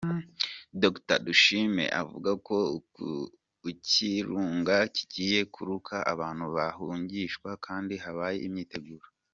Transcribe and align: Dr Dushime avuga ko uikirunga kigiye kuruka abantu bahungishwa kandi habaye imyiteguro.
Dr 0.81 1.17
Dushime 1.25 1.85
avuga 2.01 2.31
ko 2.47 2.57
uikirunga 3.67 4.75
kigiye 4.95 5.39
kuruka 5.53 5.95
abantu 6.13 6.45
bahungishwa 6.55 7.49
kandi 7.65 7.95
habaye 8.05 8.39
imyiteguro. 8.47 9.05